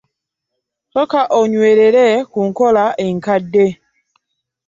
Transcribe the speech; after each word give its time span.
Sooka 0.93 1.21
onywerere 1.39 2.05
ku 2.31 2.39
nkola 2.47 2.85
enkadde. 3.05 3.65